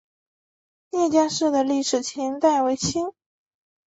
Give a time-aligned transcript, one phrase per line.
[0.89, 3.13] 聂家寺的历史年代为清。